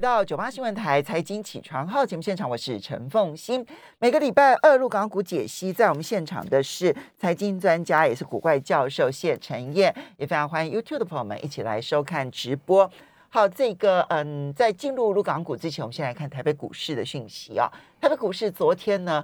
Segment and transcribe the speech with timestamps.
[0.00, 3.64] 到九八新闻台财经起床号节目现场，我是陈凤欣。
[3.98, 12.90] 每个礼拜二入港股解析，在我们现场的是财经专家，也是古怪教授谢晨燕，也非常欢迎 YouTube 的朋友们一起来收看直播。
[13.28, 17.70] 好，这个嗯，在进入入港股之前，我们先来看台北股市的讯息啊。
[18.00, 19.22] 台北股市昨天呢？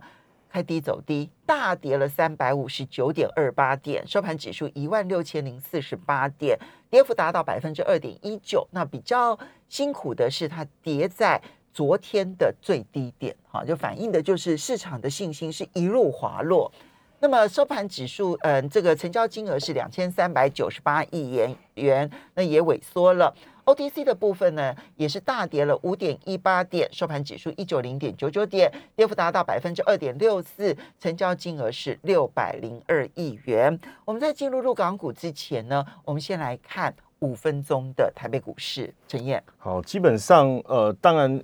[0.49, 6.59] 开低走低，大跌了三百五十九点二八点，收盘指数一万六千零四十八点，
[6.91, 8.67] 跌幅达到百分之二点一九。
[8.71, 9.39] 那比较
[9.69, 11.41] 辛苦的是，它跌在
[11.75, 16.73] 昨天的最低点，哈，就反映的就是市场的信心是一路滑落。
[17.19, 23.35] 那么收盘指数，嗯，这个成交金额是两千三百九十八亿元元，那也萎缩了。
[23.65, 33.77] OTC 的部分呢，也是大跌了五点一八点，收盘指数一九零点九九点，跌幅达到百分之二点六四，成交金额是六百零二亿元。
[34.05, 38.95] 我们在进入入港股之前呢，我们先来看五分钟的台北股市。
[39.09, 41.43] 陈燕，好，基本上呃，当然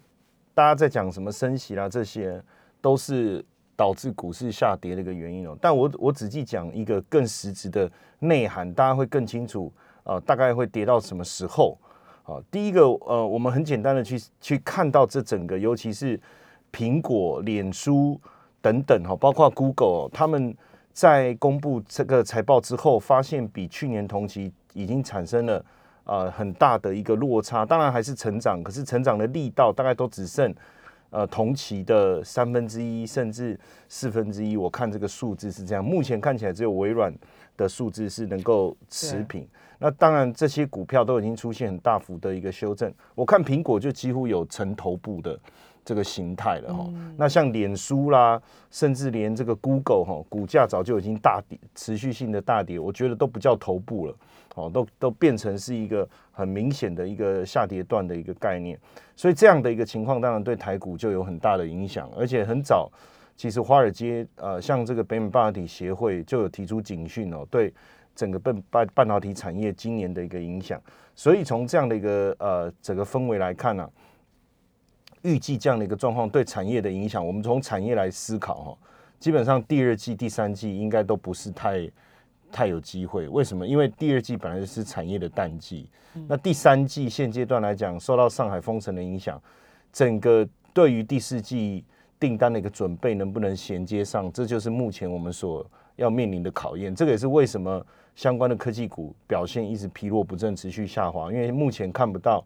[0.54, 2.40] 大家在讲什么升息啦，这些
[2.80, 3.44] 都是
[3.76, 5.56] 导致股市下跌的一个原因哦。
[5.60, 9.72] 但我我只记讲一个更实质的内涵，大家会更清楚
[10.04, 11.78] 呃，大概会跌到什么时候。
[12.24, 16.20] 好，第一个，呃，我们很简单的去去看到这整个，尤其是
[16.72, 18.20] 苹果、脸书
[18.60, 20.56] 等等，哈，包括 Google，他们
[20.92, 25.64] 在公布这个财报之后，发现比去年同期已经产生了
[26.04, 27.66] 呃很大的一个落差。
[27.66, 30.54] 当然还是成长，可是成长的力道大概都只剩
[31.12, 33.56] 呃同期的三分之一，甚至
[33.88, 34.56] 四分之一。
[34.56, 37.14] 我看这个数字是这样，目前看起来只有微软
[37.56, 39.46] 的数字是能够持平。
[39.78, 42.92] 那当然，这些股票都已经出现很大幅的一个修正。
[43.14, 45.38] 我看苹果就几乎有成头部的
[45.84, 46.88] 这个形态了哈。
[47.16, 48.40] 那像脸书啦，
[48.70, 54.14] 甚至连这个 Google 哈，股价早就已经大跌，持续性的大跌，我觉得都不叫头部了，
[54.54, 58.78] 哦，都都变成是一个很明显的一个下跌段的一个概念。
[59.16, 62.10] 所以这样的一个情况，当然对台股就有很大的影响。
[62.16, 62.90] 而且很早，
[63.36, 67.72] 其实华尔街呃，像这个北美半导体协会就有提出警讯哦，对。
[68.14, 70.78] 整个半半半导体产业今年的一个影响，
[71.14, 73.90] 所以从这样的一个呃整个氛围来看呢，
[75.22, 78.78] 预计这样的一个状况对产业的影响，我们从产业来思考哈，
[79.18, 81.90] 基本上第二季、第三季应该都不是太
[82.52, 83.26] 太有机会。
[83.26, 83.66] 为什么？
[83.66, 85.88] 因为第二季本来就是产业的淡季，
[86.28, 89.42] 那第三季现阶段来讲，受到上海封城的影响，
[89.92, 91.84] 整个对于第四季
[92.20, 96.94] 订单的一个准备能不能衔接上，这就是目前我们所要面临的考验。
[96.94, 97.84] 这个也是为什么。
[98.14, 102.44] 相关的科技股表现一直疲弱不振，持续下滑，因为目前看不到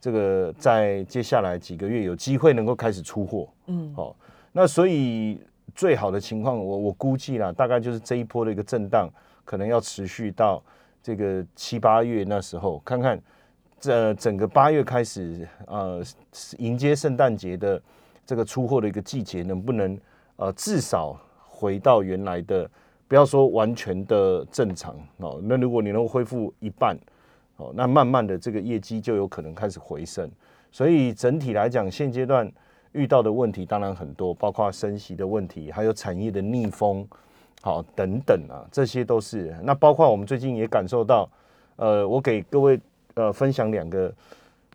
[0.00, 3.48] 这个在接下来几个月有机会能够开始出货。
[3.66, 4.14] 嗯，好，
[4.52, 5.40] 那所以
[5.74, 9.10] 最好的情况，我我估计啦，大概就是这一波的一个震荡，
[9.48, 10.62] 可能要持续到
[11.02, 13.18] 这个七八月那时候，看看
[13.80, 16.04] 这整个八月开始，呃，
[16.58, 17.80] 迎接圣诞节的
[18.26, 19.98] 这个出货的一个季节，能不能
[20.36, 22.70] 呃至少回到原来的。
[23.06, 26.94] 不要说完全的正常哦，那如果你能恢复一半
[27.56, 30.30] 哦，那慢慢的这个业绩就有可能开始回升。
[30.70, 32.52] 所以整体来讲，现阶段
[32.92, 37.08] 遇到的问题当然很多，包括升息的问题，还有产业的逆风，
[37.62, 39.56] 好等等啊，这些都是。
[39.62, 41.28] 那包括我们最近也感受到，
[41.76, 42.80] 呃，我给各位
[43.14, 44.12] 呃分享两个。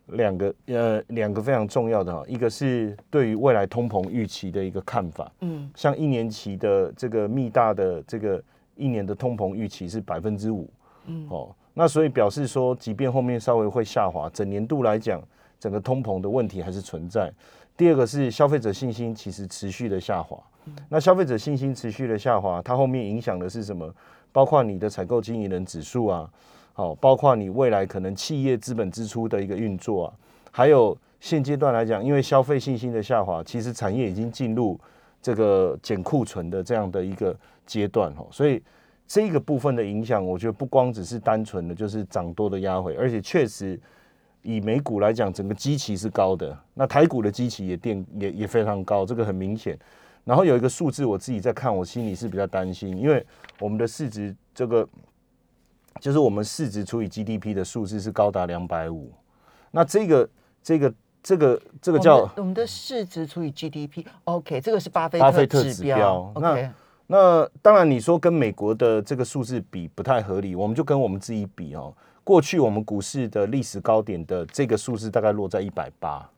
[0.08, 8.38] 两个呃，两个非常重要的哈，一个是对于未来通膨预期的一个看法，嗯，像一年期的这个密大的这个
[8.76, 10.68] 一年的通膨预期是百分之五，
[11.06, 15.22] 嗯，哦，那所以表示说，即便后面稍微会下滑，整年度来讲，
[15.58, 17.32] 整个通膨的问题还是存在。
[17.76, 20.38] 第二个是消费者信心其实持续的下滑，
[20.88, 23.92] 那消费者信心持续的下滑，它后面影响的是什么？
[24.32, 26.30] 包括你的采购经理人指数啊。
[26.76, 30.14] 好，包括你未来可能企业资本支出的一个运作啊，
[30.50, 34.76] 还有现阶段来讲，因为消费信心的下滑，其实产业已经进入
[35.22, 38.60] 这个减库存的这样的一个阶段哈，所以
[39.06, 43.80] 这个部分的影响，我觉得不光只是单纯的就是涨多的压回，而且确实
[44.44, 49.76] 以美股来讲，整个基期是高的，那台股的基期也垫也也非常高，这个很明显。
[50.22, 53.26] 然后有一个数字，我自己在看，我心里是比较担心，因为
[53.58, 54.88] 我们的市值这个。
[56.00, 59.12] 就是我们市值除以 GDP 的数字是高达两百五，
[59.70, 60.28] 那这个
[60.60, 66.32] 这个这个这个叫我们的市值除以 GDP，OK，这个是巴菲巴菲特指标。
[66.34, 66.72] 那
[67.06, 71.94] 那当然你说跟美国的这个数字比不太合理，我们就跟我们自己比哦。
[72.24, 76.28] 过去我们股市的历史高点的这个数字大概落在一百八，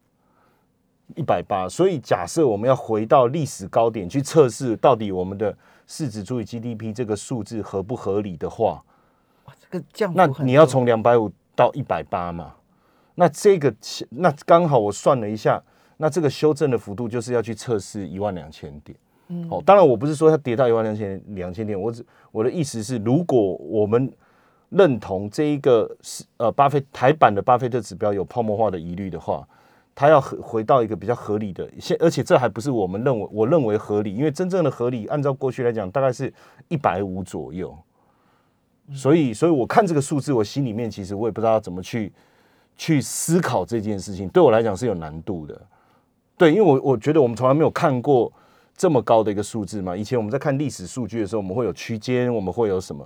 [1.15, 1.69] 一百八。
[1.69, 5.57] 所以假设我们要回到历史高点去测试到底我们的
[5.87, 8.83] 市值除以 GDP 这个数字合不合理的话。
[9.61, 12.55] 这个降那你要从两百五到一百八嘛？
[13.15, 13.73] 那这个
[14.11, 15.63] 那刚好我算了一下，
[15.97, 18.99] 那这个修正的幅度就是要去测试一万两千点。
[19.29, 24.13] 嗯，哦，当然我不是说它跌到一万两千两千点，我只我的意思是，如果我们
[24.71, 29.47] 认同这一个是呃巴菲台版的巴菲特指标有泡沫化的疑虑的话，
[29.95, 36.33] 它要回回到一个比较合理的，现而且这还不是我们认为我认为合理，因为真正的合理，按照过去来讲，大概是
[36.69, 37.77] 一百五左右。
[38.95, 42.13] 所以，所以我看这个数字，我心里面其实我也不知道怎么去
[42.77, 45.61] 去思考这件事情，对我来讲是有难度的。
[46.37, 48.33] 对，因为我我觉得我们从来没有看过
[48.77, 49.97] 这么高的一个数字嘛。
[49.97, 53.05] 以前我们在看历史数据的时候，我们会有区间，我们会有什么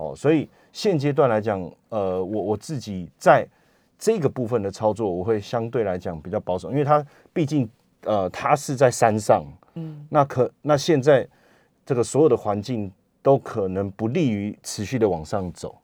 [0.00, 0.14] 哦？
[0.16, 1.60] 所以现阶段来讲，
[1.90, 3.46] 呃，我我自己在
[3.98, 7.68] 这个部分的操作，我会相对来讲比较保守，因为它毕竟
[8.02, 9.44] 呃，它是在山上，
[9.74, 11.28] 嗯，那可那现在
[11.84, 12.90] 这个所有的环境。
[13.22, 15.76] 都可能不利于持续的往上走，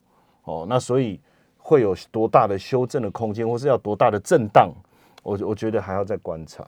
[0.44, 1.20] 哦，那所以
[1.58, 4.72] 会有多大的修正的空间，或是要多大的震荡，
[5.22, 6.66] 我我觉得还要再观察。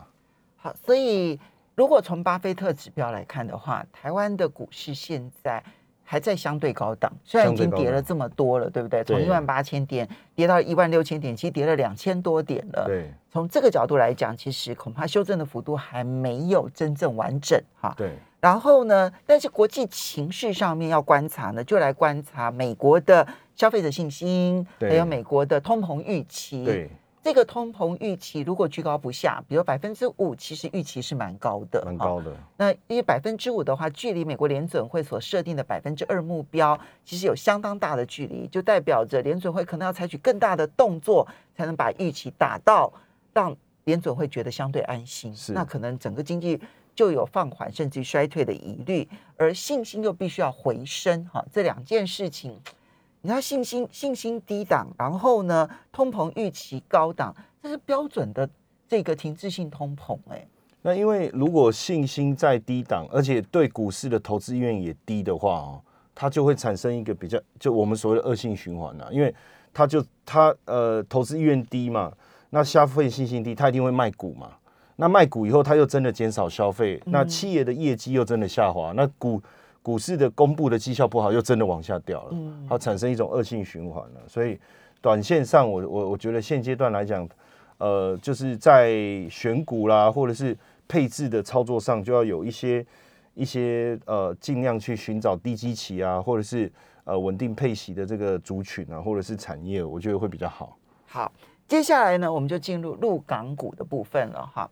[0.59, 1.41] 好，所以
[1.75, 5.65] 如果从巴菲特指标来看的话，台湾的股市现在
[6.11, 9.05] 还在相对高档，虽然已经跌了这么多了，对不对？
[9.05, 12.85] 从一万八千点跌到一万六千点，其实跌了两千多点了。
[12.87, 17.61] 对，从这个角度来讲，其实恐怕修正的幅度还没有真正完整。
[17.79, 18.13] 哈，对。
[18.41, 19.13] 然后呢？
[19.27, 26.65] 但是国际情绪上面要观察呢，就来观察美国的消费者信心，还有美国的通膨预期。
[26.65, 26.91] 对，
[27.29, 32.35] 这个通膨预期如果居高不下，比如百分之五，其实预期是蛮高的，蛮高的。
[32.57, 42.91] 那因为百分之五的话，距离美国联准会所设定的百分之二目标，其实有相当大的距离，就代表着联准会可能要采取更大的动作，才能把预期打到，
[43.35, 43.55] 让
[43.85, 45.37] 联准会觉得相对安心。
[45.37, 46.59] 是，那可能整个经济。
[46.95, 52.59] 就有放缓甚至衰退的疑虑，而信心又必须要回升，哈，这两件事情，
[53.23, 58.49] 你看信心信心低档，然后呢，通膨预期高档，这是标准的
[58.89, 60.47] 这个停滞性通膨，哎，
[60.83, 65.81] 那因为如果信心在低档，而且对股市的投资意愿也低的话，哦，
[66.15, 69.35] 它就会产生一个比较，就我们所谓的恶性循环呐，因为
[69.75, 72.13] 它就它呃投资意愿低嘛，
[72.51, 74.53] 那消费信心低，它一定会卖股嘛。
[75.01, 79.41] 那卖股以后，他又真的减少消费，那企业的业绩又真的下滑，那股
[79.89, 82.37] 股市的公布的绩效不好，又真的往下掉了，
[82.69, 84.21] 它产生一种恶性循环了。
[84.29, 84.61] 所以，
[85.01, 87.27] 短线上，我我我觉得现阶段来讲，
[87.79, 88.93] 呃，就是在
[89.31, 90.55] 选股啦，或者是
[90.87, 92.85] 配置的操作上，就要有一些
[93.33, 96.71] 一些呃，尽量去寻找低基期啊，或者是
[97.05, 100.77] 呃稳定配息的这个族群啊，或者是产业，我觉得会比较好。
[101.07, 101.33] 好，
[101.67, 104.71] 接下来呢，我们就进入入港股的部分了哈。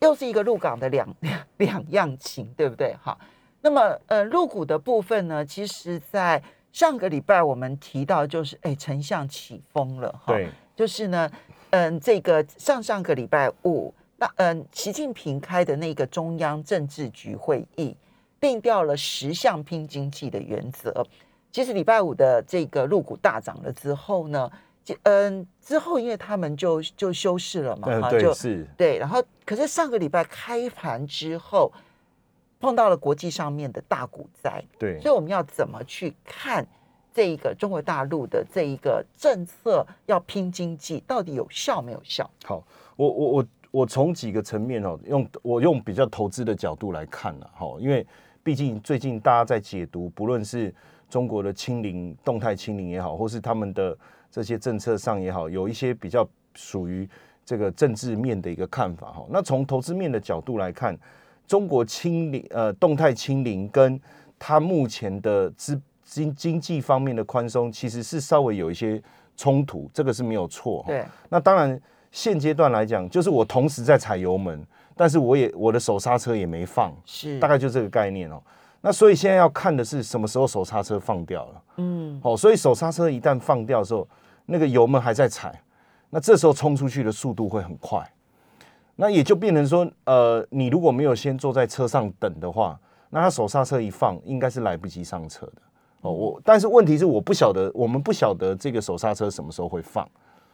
[0.00, 2.96] 又是一个入港的两两两样情，对不对？
[3.02, 3.18] 好，
[3.62, 6.42] 那么呃，入股的部分呢，其实在
[6.72, 11.30] 上个礼拜我们提到，就是哎，丞相起风了哈，对，就是呢，
[11.70, 17.96] 嗯，这个上上个礼拜五，那嗯，习近平开的那个中央政治局会议，
[18.38, 21.06] 定掉了十项拼经济的原则。
[21.50, 24.50] 其实礼拜五的这个入股大涨了之后呢。
[25.04, 31.72] 嗯，之后因为他们就就休市了嘛，哈，就是对，然后可是上个礼拜开盘之后
[32.62, 36.66] 碰到了国际上面的大股灾，对，所以我们要怎么去看
[37.12, 42.30] 这一个中国大陆的这一个政策要拼经济到底有效没有效？
[42.44, 42.64] 好，
[42.96, 48.06] 我我我我从几个层面哦，用我用比较投资的角度来看了，哈，因为
[48.42, 50.74] 毕竟最近大家在解读，不论是
[51.10, 53.98] 中国的清零动态清零也好，或是他们的。
[54.34, 57.06] 这些政策上也好，有一些比较属于
[57.44, 59.26] 这个政治面的一个看法哈。
[59.28, 60.98] 那从投资面的角度来看，
[61.46, 64.00] 中国清零呃动态清零跟
[64.38, 69.02] 它目前的资经经济方面的宽松，其实是稍微有一些
[69.36, 70.84] 冲突，这个是没有错。
[70.86, 71.04] 对。
[71.28, 71.80] 那当然
[72.10, 78.42] 现阶段来讲，就是我同时在踩油门，但是我也我的手刹车也没放，是大概就这个概念哦。
[78.80, 81.62] 那所以现在要看的是什么时候手刹车放掉了。
[81.76, 82.20] 嗯。
[82.22, 84.06] 好，所以手刹车一旦放掉的时候。
[84.44, 85.62] 那个油门还在踩，
[86.10, 88.04] 那这时候冲出去的速度会很快，
[89.02, 92.78] 那也就变成说，呃，你如果没有先坐在车上等的话，
[93.10, 95.54] 那他手刹车一放，应该是来不及上车的。
[96.02, 100.08] 哦，我但是问题是我不晓得，我们不晓得这个手刹车什么时候会放。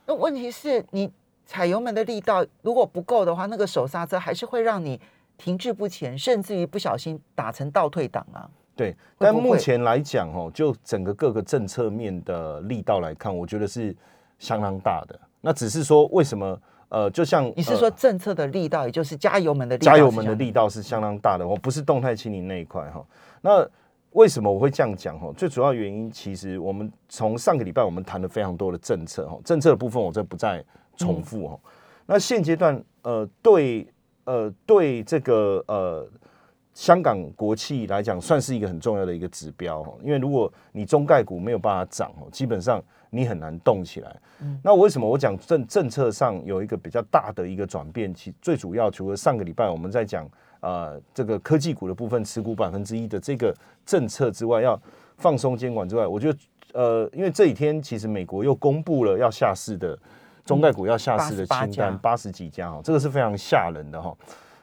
[0.07, 1.13] 那问题是你
[1.45, 4.99] 踩油门的力道如果不够的话，那个手刹车还是会让你
[5.37, 8.49] 停滞不前，甚至于不小心打成倒退档啊。
[8.75, 13.95] 对，但目前来讲哦，就整个各个政策面的力道来看，我觉得是
[14.39, 15.21] 相当大的。
[15.43, 23.05] 那只是说，为什么呃，就像你是说政策的力道，也就是加油门的力加油门的力道是相当大的，我不是动态清零那一块哈。
[23.43, 23.69] 那
[24.13, 25.31] 为什么我会这样讲哈？
[25.37, 30.65] 最主要原因，其实我们从上个礼拜我们谈了非常多的政策哈，政策的部分我这不再
[30.97, 31.61] 重复哈。
[32.07, 33.87] 那现阶段呃，对
[34.25, 36.09] 呃对这个呃
[36.79, 39.99] 香港国企来讲，算是一个很重要的一个指标哦。
[40.01, 42.81] 因为如果你中概股没有办法涨哦，基本上
[43.11, 44.17] 你很难动起来。
[44.63, 48.15] 那为什么我讲政政策上有一个比较大的一个转变？
[48.15, 50.25] 其最主要除了上个礼拜我们在讲
[50.61, 53.53] 呃这个科技股的部分持股百分之一的这个
[53.85, 54.81] 政策之外，要
[55.17, 56.39] 放松监管之外，我觉得
[56.75, 59.99] 呃，因为这几天其实美国又公布了要下市的。
[60.45, 64.17] 中概股要下市的清单八十几家哈，这个是非常吓人的哈。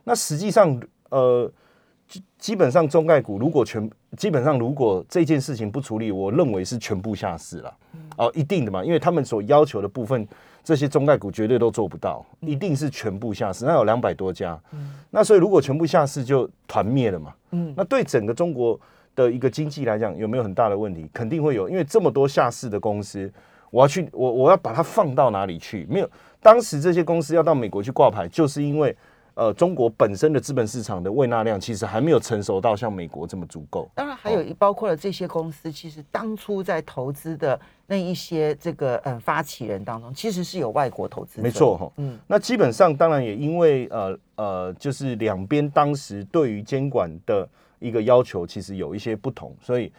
[0.03, 1.47] 那实际上，呃，
[2.07, 7.77] 基基本上中概股如果全基本上如果这件事情不处理，我认为是全部下市了。
[8.17, 10.27] 哦，一定的嘛，因为他们所要求的部分，
[10.63, 13.65] 这些中概股绝对都做不到，一定是全部下市。
[13.65, 14.59] 那有两百多家，
[15.09, 17.33] 那所以如果全部下市就团灭了嘛。
[17.51, 18.79] 嗯，那对整个中国
[19.15, 21.09] 的一个经济来讲，有没有很大的问题？
[21.13, 23.31] 肯定会有，因为这么多下市的公司。
[23.71, 25.85] 我要去，我我要把它放到哪里去？
[25.89, 26.09] 没有，
[26.41, 28.95] 当时这些公司要到美国去挂牌，就是因为
[29.35, 33.89] 呃，中国本身的资本市场的未纳量其实还没有成熟到像美国这么足够。
[33.93, 41.41] 当然，还有一包括了这些公司，其实当初在投资的那一些这个呃发起人当中，其实是有外国投资。
[41.41, 47.47] 没错哈，嗯，那基本上当然也因为呃呃，就是两边当时对于监管的
[47.79, 49.91] 一个要求，其实有一些不同，所以。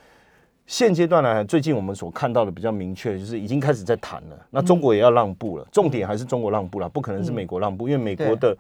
[0.69, 4.47] 现阶段来，最近我们所看到的比较明确，就是已经开始在谈了。
[4.51, 8.57] 那中国也要让步了，重点还是中国让步了，不可能是美国让步，因为美国的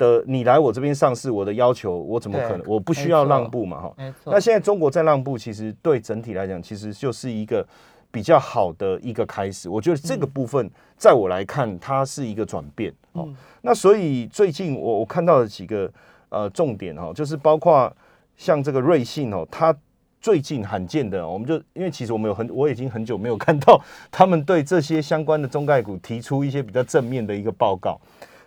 [0.00, 2.62] 的你来我这边上市，我的要求我怎么可能？
[2.66, 3.94] 我不需要让步嘛，哈。
[4.24, 7.64] 那现在中国在让步，其实对整体来讲，其实就是一个
[8.10, 9.68] 比较好的一个开始。
[9.68, 12.90] 我觉得这个部分，在我来看，它是一个转变。
[13.12, 13.28] 哦，
[13.60, 15.92] 那所以最近我我看到的几个
[16.30, 17.92] 呃重点哈，就是包括
[18.36, 19.76] 像这个瑞信哦，它。
[20.22, 27.98] 最近罕见的，我们就因为其实我们有很我已经很久没有看到 他们对这些相关的中概股提出一些比较正面的一个报告。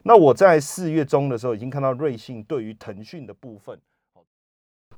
[0.05, 3.79] 那我在四月中的时候已经看到瑞信对于腾讯的部分。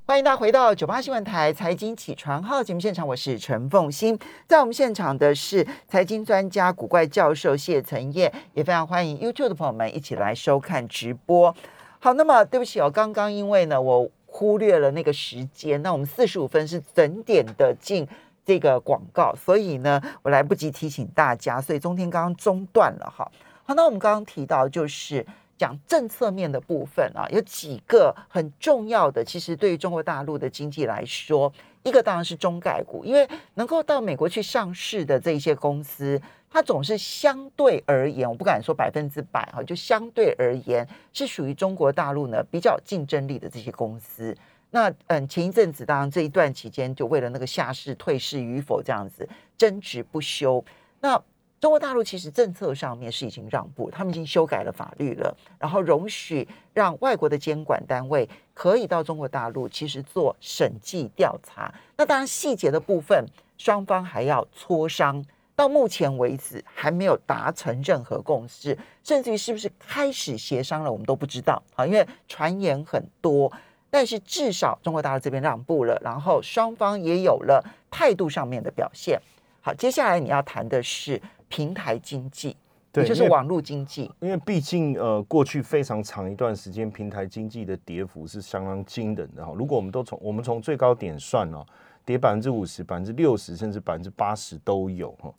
[0.08, 11.56] 欢迎大家回到九八新闻台财经起床号节目现场，我是陈凤欣，在我们现场的是财经专家古怪教授谢承业，也非常欢迎 YouTube 的朋友们一起来收看直播。
[12.00, 14.10] 好，那么对不起哦，刚刚因为呢我。
[14.38, 18.06] 忽略了那个时间，那我们四十五分是整点的进
[18.44, 23.32] 这个广告，所以呢，我来不及提醒大家，所以中天刚刚中断了哈。
[23.65, 25.25] 好那我们刚刚提到就是
[25.57, 31.51] 讲政策面的部分啊，有几个很重要的，其实对于中国大陆的经济来说，
[31.84, 36.22] 一个当然是中概股，因为能够到美国去上市的这些公司。
[36.48, 44.34] 它总是相对而言，我不敢说百分之百哈，就相对而言是属于中国大陆呢比较竞争力的这些公司。
[44.72, 50.63] 那嗯，前一阵子当然这一段期间，就为了那个下市退市与否这样子争执不休。
[51.01, 51.22] 那
[51.60, 61.74] 中国大陆其实政策上面是已经让步，他们已经修改了法律了，然后容许让外国的监管单位可以到中国大陆其实做审计调查。
[61.98, 63.26] 那当然细节的部分，
[63.58, 65.26] 双方还要磋商。
[65.58, 71.88] 到目前为止还没有达成任何共识，甚至于是不是开始协商了，我们都不知道啊。
[71.88, 73.50] 因为传言很多，
[73.90, 79.18] 但是至少中国大陆这边让步了，然后双方也有了态度上面的表现。
[79.62, 82.56] 好，接下来你要谈的是平台经济，
[82.94, 84.12] 也就是网络经济。
[84.20, 89.54] 因为毕竟呃，过去非常长一段时间，平台经济的跌幅是相当惊人的哈。
[89.56, 91.66] 如果我们都从我们从最高点算哦。
[92.08, 95.34] 跌百分之五十、百分之六十，甚至百分之八十都有哈。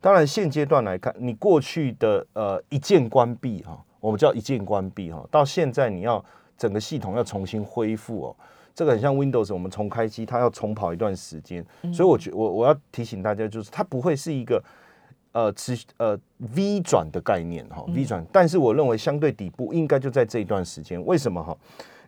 [0.00, 6.24] 当然，现阶段来看，你过去的呃一键关闭哈，我们叫一键关闭哈，到现在你要
[6.56, 8.36] 整个系统要重新恢复哦，
[8.72, 11.66] 这个很像 Windows，我们重开机，它要重跑一段时间。
[11.92, 14.62] 所以，我觉我我要提醒大家，就是它不会是一个
[15.32, 16.18] 呃持呃
[16.54, 18.24] V 转的概念哈，V 转。
[18.32, 21.04] 但是，我认为相对底部应该就在这一段时间。
[21.04, 21.56] 为什么哈？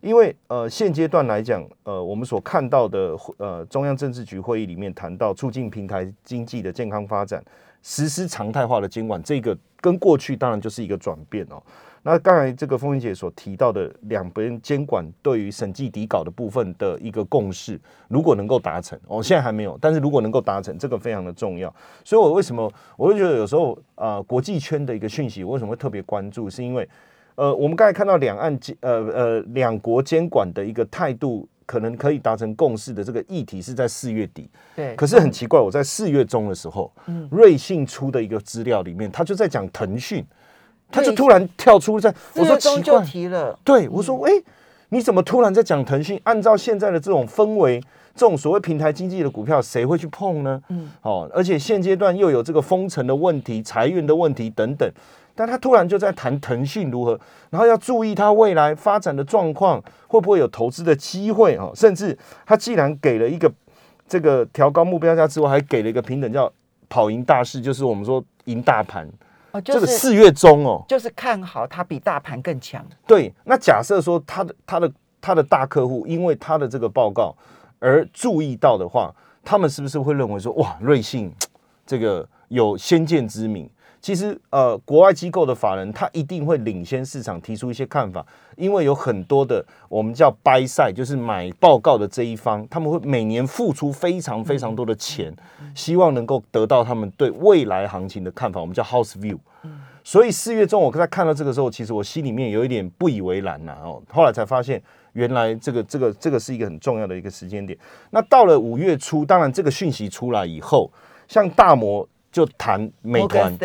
[0.00, 7.42] 因为呃，现阶段来讲，呃，我们所看到的呃，中央政治局会议里面谈到促进平台经济的健康发展，
[7.82, 11.62] 实施常态化的监管，这个跟过去当然就是一个转变哦。
[12.02, 21.74] 那刚才这个风云姐所提到的两边监管对于审计底稿的部分的一个共识，如果能够达成，哦，现在还没有，但是如果能够达成，这个非常的重要。
[22.04, 26.86] 所以我为什么我会觉得有时候啊，国际圈的一个讯息，我为什么会特别关注，是因为。
[27.36, 34.48] 呃，我们刚才看到两岸监呃呃两国监管的一个态度，可能可以达成共识的这个议题是在四月底。
[34.76, 34.94] 对。
[34.94, 40.24] 可是很奇怪，我在四月中的时候，嗯，瑞信出的一个资料里面，他就在讲腾讯，
[40.92, 43.58] 他就突然跳出在，我说奇怪，提了。
[43.64, 44.32] 对，我说，哎，
[44.90, 46.20] 你怎么突然在讲腾讯？
[46.22, 47.80] 按照现在的这种氛围，
[48.14, 50.62] 这种所谓平台经济的股票，谁会去碰呢？
[50.68, 50.88] 嗯。
[51.02, 54.88] 哦，而且现阶段又有这个封城的问题、裁员的问题等等。
[55.34, 57.18] 但他突然就在谈腾讯如何，
[57.50, 63.52] 然后要注意他未来发展的状况，会不会有投资的机会哦，甚至他既然给了一个
[64.06, 66.50] 这个调高目标价之外，还给了一个平等叫
[66.88, 69.08] 跑赢大势，就是我们说赢大盘。
[69.50, 72.84] 哦，这就是个四月中哦，就是看好它比大盘更强。
[73.06, 77.34] 对，那假设说他的他的他的大客户因为他的这个报告
[77.78, 79.14] 而注意到的话，
[79.44, 81.32] 他们是不是会认为说哇，瑞信
[81.86, 83.68] 这个有先见之明？
[84.04, 88.22] 其实呃，国外机构的法人他一定会领先市场提出一些看法，
[88.54, 95.34] 因为有很多的我们叫 buy side，就是买报告的这一方，他们会每年付出非常非常多的钱，
[95.74, 99.38] 希望能够得到他们对未来行情的看法，我们叫 house view。
[100.02, 104.78] 所以四月中我在看到这个时候，其实我心里面有一点不以为然呐、哦，后来才发现
[105.14, 107.78] 原来这个这个这个是一个很重要的一个时间点。
[108.10, 110.90] 那到了五月初，当然这个讯息出来以后，
[111.26, 113.56] 像大摩就谈美团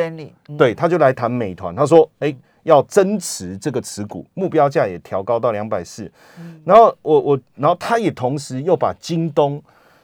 [0.56, 6.10] 对，他就来谈美团，他说，哎、要增持这个持股，目标价也调高到两百四。
[6.64, 9.60] 然后我我，然后他也同时又把京东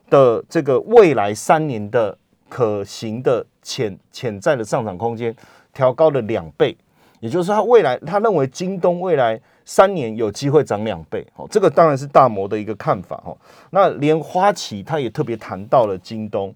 [0.09, 2.17] 的这个未来三年的
[2.49, 5.35] 可行的潜潜在的上涨空间
[5.71, 6.75] 调高了两倍，
[7.19, 11.23] 也就是说，他未来他认为京东未来三年有机会涨两倍。
[11.35, 13.21] 哦，这个当然是大摩的一个看法。
[13.25, 13.37] 哦，
[13.69, 16.51] 那连花旗他也特别谈到了京东，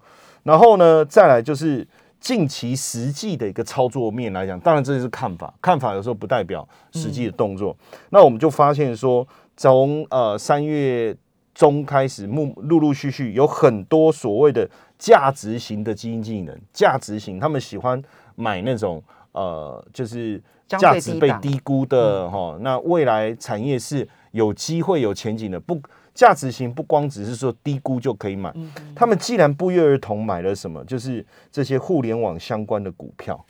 [0.50, 1.86] 然后呢，再来就是
[2.18, 7.76] 近期实际的一个操作面来讲，当然这是看法，看法有时候不代表实际的动作。
[8.08, 9.24] 那我们就发现说，
[9.56, 11.16] 从呃三月
[11.54, 18.02] 中开始，陆陆陆续续有很多所谓的价值型的基金经理人，价值型，他们喜欢
[18.34, 25.80] 买那种呃，就是相价值被低估的哈、那未来产业是有机会有前景的，不
[26.20, 28.52] 价值型不光只是说低估就可以买，
[28.94, 33.42] 他们既然不约而同买了什么，就是这些互联网相关的股票，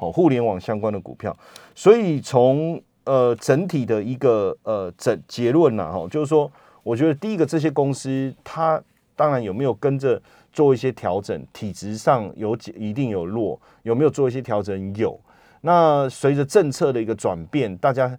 [0.00, 1.32] 哦，互联网相关的股票，
[1.72, 6.50] 所以从呃整体的一个呃整结论呢，哈，就是说，
[6.82, 8.82] 我觉得第一个这些公司它
[9.14, 10.20] 当然有没有跟着
[10.52, 14.92] 做一些调整，体质上有一定有弱，有没有做一些调整？
[14.96, 15.16] 有。
[15.60, 18.18] 那随着政策的一个转变，大家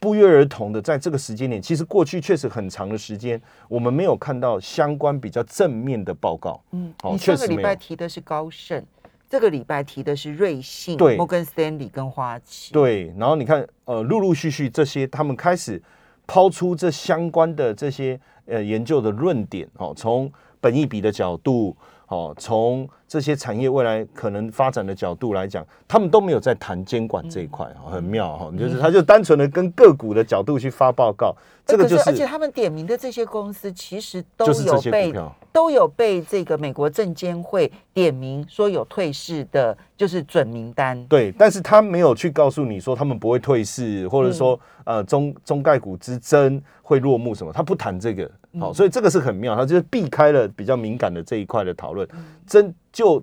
[0.00, 6.60] 不约而同的在这个时间点，其实过去确实很长的时间，我们没有看到相关比较正面的报告。
[6.72, 8.82] 嗯，哦你上个礼拜提的是高盛，
[9.28, 15.80] 这个礼拜提的是瑞信、对摩根斯丹利跟花旗。，对，然后你看，呃，陆陆续续这些他们开始
[16.26, 20.32] 抛出这相关的这些呃研究的论点，哦，从
[20.62, 21.76] 本益比的角度，
[22.08, 31.34] 哦，从这些产业未来可能发展的角度来讲，他们都没有在谈监管这一块，哦很妙哈、就是他就单纯的跟个股的角度去发报告，
[31.66, 35.12] 这个就是而且他们点名的这些公司，其实都有被。
[35.52, 41.04] 都有被这个美国证监会点名说有退市的，就是准名单。
[41.06, 48.30] 对，但是他没有去告诉你说他们不会退市，或者说、呃中中概股之争会落幕什么，他不谈这个。
[48.60, 52.08] 好、所以这个是很妙，他就是避开了比较敏感的这一块的讨论，
[52.46, 53.22] 真就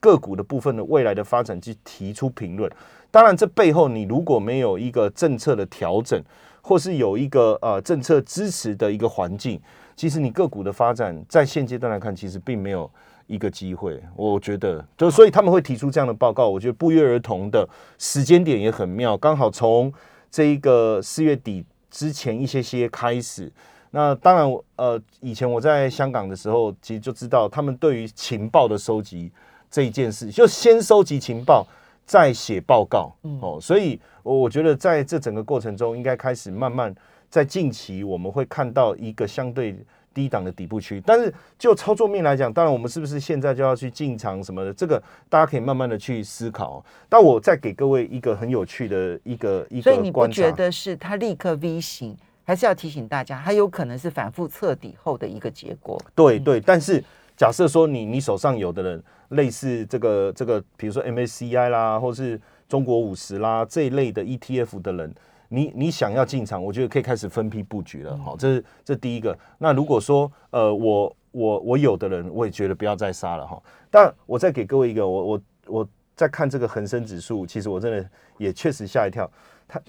[0.00, 2.70] 个股的部分的未来的发展去提出评论。
[3.10, 6.20] 当然，这背后你如果没有一个政策的调整，
[6.60, 9.60] 或是有一个呃政策支持的一个环境，
[9.94, 12.90] 其实你个股的发展在现阶段来看，其实并没有
[13.26, 14.02] 一个机会。
[14.16, 19.92] 我觉得，就所以他们会提出这样的报告，我觉得不约而同的时间点也很妙，刚好从
[20.30, 23.52] 这一个四月底之前一些些开始。
[23.94, 29.30] 那当然，呃，以前我在香港的时候，其实就知道他们对于情报的收集
[29.70, 31.64] 这一件事，就先收集情报，
[32.04, 33.14] 再写报告。
[33.40, 36.92] 哦，所以我我觉得在这整个过程中，应该开始慢慢
[37.30, 39.78] 在近期我们会看到一个相对
[40.12, 41.00] 低档的底部区。
[41.06, 46.84] 但是就操作面来讲，当然我们是不是现在就要去进场什么的，这个大家可以慢慢的去思考。
[47.08, 50.42] 但我再给各位一个很有趣的一个一所以你不个观察。
[50.42, 56.00] 觉得是它立刻 V 型，还是要提醒大家，它有可能是反复彻底后的一个结果？
[56.14, 57.02] 对对，但是
[57.36, 65.14] 假设说你你手上有的人类似这个这个，比如说 MSCI 啦，或是中国五十啦这一类的 ETF 的人，
[65.48, 68.16] 你你想要进场，我觉得可以开始分批布局了。
[68.18, 69.36] 好、这是这第一个。
[69.58, 73.60] 那如果说呃我我我有的人，我也觉得不要再杀了哈。
[73.90, 79.28] 但我再给各位一个，我我我在看这个恒生指数，其实我真的也确实吓一跳，
[79.66, 79.80] 它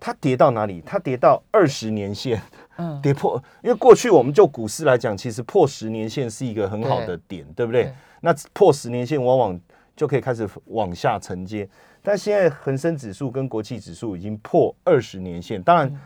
[0.00, 0.82] 它跌到哪里？
[0.84, 2.40] 它跌到二十年线。
[2.76, 7.84] 嗯，跌破，因为过去我们就股市来讲，其实破十年线是一个很好的点，对不对？
[7.84, 9.60] 对那破十年线往往
[9.96, 11.68] 就可以开始往下承接，
[12.02, 16.00] 但现在恒生指数跟国际指数已经破二十年线，当然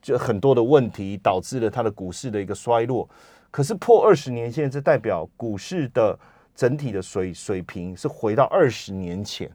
[0.00, 3.06] 就很多的问题导致了它的股市的一个衰落。
[3.50, 6.18] 可是破二十年线，这代表股市的
[6.54, 9.50] 整体的水水平是回到二十年前。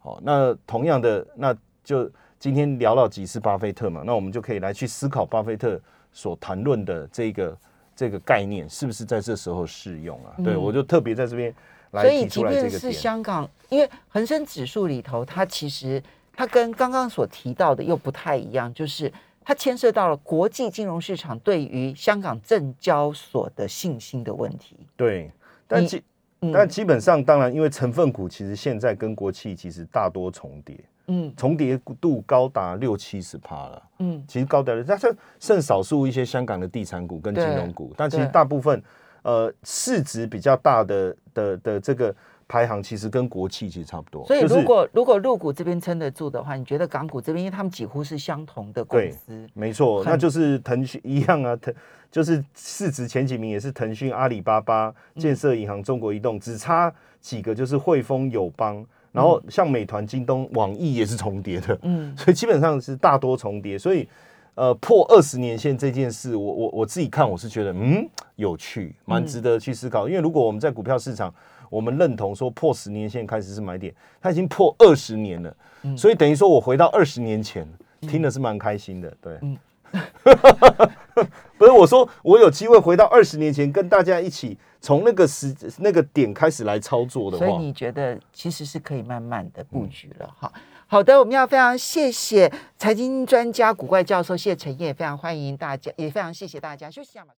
[0.00, 5.78] 好，那同样的，那就今天聊到几次巴菲特嘛，那我们就可以来去思考巴菲特
[6.10, 7.58] 所谈论的这个
[7.94, 10.32] 这个概念是不是在这时候适用啊？
[10.42, 11.54] 对我就特别在这边
[11.90, 12.90] 来所以，提出来即便是。
[12.92, 19.12] 香港，因为恒生指数里头，它其实它跟刚刚所提到的又不太一样，就是
[19.44, 24.78] 它牵涉到了国际金融市场对于香港证交所的信心的问题。
[24.96, 25.30] 对，
[25.68, 26.02] 但基
[26.40, 30.74] 嗯但基本上，当然，因为成分股其实现在跟国企其实大多重叠，
[31.12, 33.82] 嗯重叠度高达六七十趴了。
[33.98, 38.80] 嗯，其实高达了，但是剩少数一些香港的地产股跟金融股，但其实大部分
[39.22, 42.14] 呃市值比较大的的的这个
[42.46, 44.24] 排行，其实跟国企其实差不多。
[44.26, 51.72] 所以就是如果、如果陆股这边撑得住的话，你觉得港股这边，因为他们几乎是相同的公司，没错，那就是腾讯一样啊，腾
[52.10, 62.14] 就是市值前几名也是腾讯、阿里巴巴、嗯建设银行、中国移动，只差几个就是汇丰、友邦，然后像美团、京东、网易也是重叠的，嗯。
[62.18, 64.08] 所以基本上是大多重叠，所以
[64.54, 71.32] 呃破二十年线这件事，我我我自己看我是觉得嗯有趣，蛮值得去思考，因为如果我们在股票市场。
[71.70, 75.56] 我们认同说破十年线开始是买点，它已经破二十年了，
[75.96, 77.64] 所以等于说我回到二十年前，
[78.00, 79.38] 听的是蛮开心的，对。
[79.42, 79.56] 嗯
[81.60, 90.50] 不是我说，我有机会回到二十年前，跟大家一起从那个时那个点开始来操作的话所以，你觉得其实是可以慢慢的布局了哈。
[90.86, 97.28] 好的，我们要非常谢谢财经专家古怪教授谢承业，非常欢迎大家，也非常谢谢大家，休息一下嘛。